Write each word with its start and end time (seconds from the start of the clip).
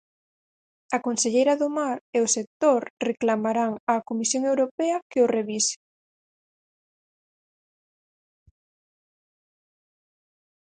A 0.95 0.97
conselleira 1.05 1.53
do 1.61 1.67
Mar 1.77 1.97
e 2.17 2.19
o 2.25 2.31
sector 2.37 2.81
reclamarán 3.09 3.71
á 3.91 3.93
comisión 4.09 4.43
europea 4.51 4.97
que 5.09 5.19
os 5.25 5.33
revise. 5.37 5.75